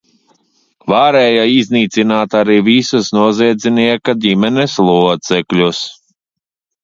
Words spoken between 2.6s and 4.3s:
visus noziedznieka